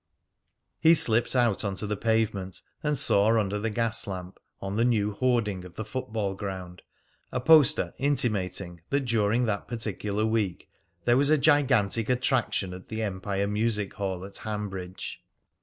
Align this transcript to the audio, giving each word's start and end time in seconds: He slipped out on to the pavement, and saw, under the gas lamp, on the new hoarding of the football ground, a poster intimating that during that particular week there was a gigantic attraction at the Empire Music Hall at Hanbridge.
He 0.79 0.95
slipped 0.95 1.35
out 1.35 1.63
on 1.63 1.75
to 1.75 1.85
the 1.85 1.95
pavement, 1.95 2.63
and 2.81 2.97
saw, 2.97 3.39
under 3.39 3.59
the 3.59 3.69
gas 3.69 4.07
lamp, 4.07 4.39
on 4.59 4.75
the 4.75 4.83
new 4.83 5.11
hoarding 5.11 5.63
of 5.63 5.75
the 5.75 5.85
football 5.85 6.33
ground, 6.33 6.81
a 7.31 7.39
poster 7.39 7.93
intimating 7.99 8.81
that 8.89 9.01
during 9.01 9.45
that 9.45 9.67
particular 9.67 10.25
week 10.25 10.67
there 11.05 11.17
was 11.17 11.29
a 11.29 11.37
gigantic 11.37 12.09
attraction 12.09 12.73
at 12.73 12.87
the 12.87 13.03
Empire 13.03 13.45
Music 13.45 13.93
Hall 13.93 14.25
at 14.25 14.37
Hanbridge. 14.39 15.21